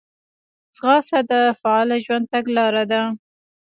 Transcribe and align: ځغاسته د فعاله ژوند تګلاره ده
ځغاسته 0.77 1.19
د 1.31 1.33
فعاله 1.59 1.97
ژوند 2.05 2.25
تګلاره 2.33 2.83
ده 2.91 3.01